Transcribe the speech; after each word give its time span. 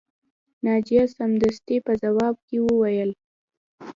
ناجیه 0.65 1.03
سمدستي 1.17 1.77
په 1.85 1.91
ځواب 2.01 2.35
کې 2.47 2.57
وویل 2.65 3.11